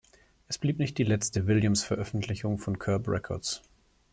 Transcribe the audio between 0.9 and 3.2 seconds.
die letzte Williams-Veröffentlichung von Curb